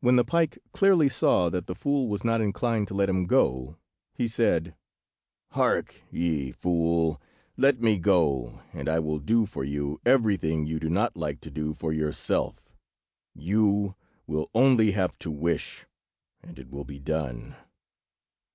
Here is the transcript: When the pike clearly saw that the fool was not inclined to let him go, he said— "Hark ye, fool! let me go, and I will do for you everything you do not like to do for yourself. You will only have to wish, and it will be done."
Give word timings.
When 0.00 0.16
the 0.16 0.22
pike 0.24 0.58
clearly 0.72 1.08
saw 1.08 1.48
that 1.48 1.66
the 1.66 1.74
fool 1.74 2.08
was 2.08 2.22
not 2.22 2.42
inclined 2.42 2.88
to 2.88 2.94
let 2.94 3.08
him 3.08 3.24
go, 3.24 3.78
he 4.12 4.28
said— 4.28 4.76
"Hark 5.52 6.02
ye, 6.10 6.52
fool! 6.52 7.22
let 7.56 7.80
me 7.80 7.96
go, 7.98 8.60
and 8.74 8.86
I 8.86 8.98
will 8.98 9.18
do 9.18 9.46
for 9.46 9.64
you 9.64 9.98
everything 10.04 10.66
you 10.66 10.78
do 10.78 10.90
not 10.90 11.16
like 11.16 11.40
to 11.40 11.50
do 11.50 11.72
for 11.72 11.90
yourself. 11.94 12.74
You 13.34 13.94
will 14.26 14.50
only 14.54 14.90
have 14.90 15.18
to 15.20 15.30
wish, 15.30 15.86
and 16.42 16.58
it 16.58 16.68
will 16.68 16.84
be 16.84 17.00
done." 17.00 17.56